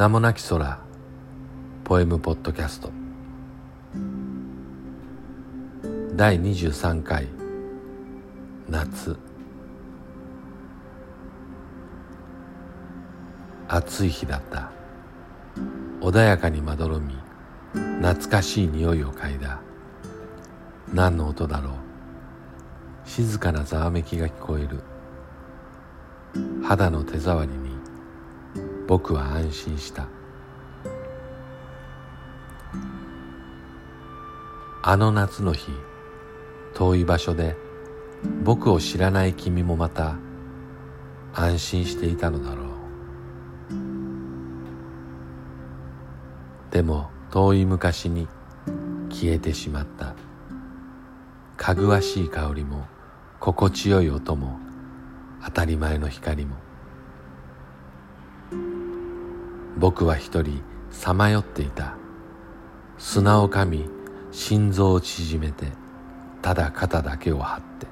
[0.00, 0.78] 名もなき空。
[1.84, 2.90] ポエムポッドキャスト。
[6.16, 7.28] 第23回。
[8.66, 9.18] 夏。
[13.68, 14.70] 暑い日だった。
[16.00, 17.14] 穏やかにまどろみ。
[18.00, 19.60] 懐かしい匂いを嗅いだ。
[20.94, 21.74] 何の音だろう。
[23.04, 24.82] 静かなざわめきが聞こえる。
[26.64, 27.69] 肌の手触りに
[28.90, 30.08] 僕は安心した。
[34.82, 35.70] あの夏の日
[36.74, 37.54] 遠い場所で
[38.42, 40.16] 僕を知らない君もまた
[41.32, 42.66] 安心していたのだろう。
[46.72, 48.26] でも遠い昔に
[49.08, 50.16] 消えてしまった。
[51.56, 52.88] かぐわしい香りも
[53.38, 54.58] 心地よい音も
[55.44, 56.69] 当たり前の光も。
[59.76, 61.94] 僕は一人さまよっていた。
[62.98, 63.88] 砂をかみ
[64.30, 65.72] 心臓を縮めて
[66.42, 67.86] ただ肩だけを張って。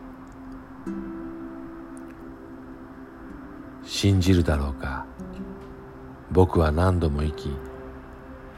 [3.85, 5.07] 信じるだろうか。
[6.31, 7.51] 僕は何度も生き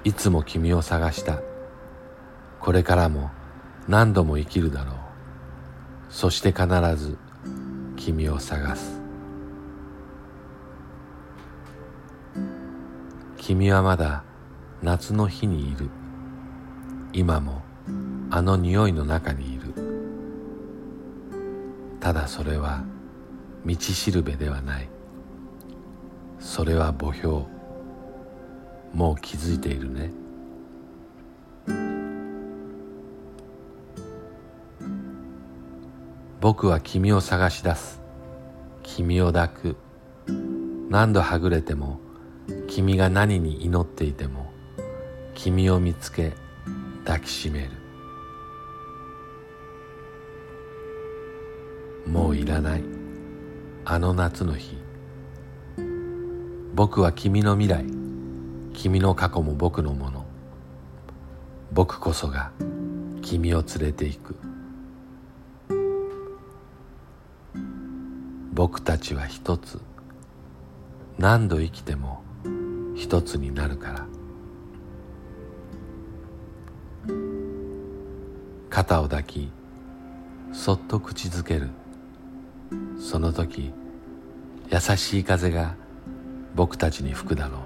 [0.02, 1.40] いつも君を探した。
[2.58, 3.30] これからも
[3.86, 4.96] 何度も生きるだろう。
[6.08, 7.16] そして必ず
[7.96, 8.99] 君を探す。
[13.50, 14.22] 君はまだ
[14.80, 15.90] 夏の日にいる。
[17.12, 17.62] 今も
[18.30, 19.74] あの匂いの中にいる。
[21.98, 22.84] ただそれは
[23.66, 24.88] 道しるべではない。
[26.38, 27.46] それは墓標。
[28.94, 30.12] もう気づいているね。
[36.40, 38.00] 僕は君を探し出す。
[38.84, 39.76] 君を抱く。
[40.88, 41.98] 何度はぐれても
[42.70, 44.52] 君が何に祈っていても
[45.34, 46.34] 君を見つけ
[47.04, 47.70] 抱きしめる。
[52.06, 52.84] もういらない。
[53.84, 54.78] あの夏の日。
[56.74, 57.84] 僕は君の未来。
[58.72, 60.24] 君の過去も僕のもの。
[61.72, 62.52] 僕こそが
[63.20, 64.36] 君を連れて行く。
[68.52, 69.80] 僕たちは一つ。
[71.18, 72.09] 何度生きても
[73.00, 74.06] 一つになるから。
[78.68, 79.50] 肩を抱き
[80.52, 81.70] そっと口づける。
[82.98, 83.72] その時
[84.70, 85.74] 優しい風が
[86.54, 87.60] 僕たちに吹くだろ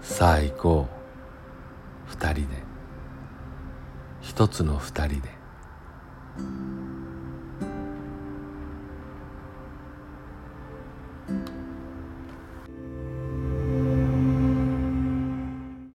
[0.00, 0.06] う。
[0.06, 2.10] さあ行こう。
[2.10, 2.62] 二人で。
[4.20, 5.30] 一つの二人で。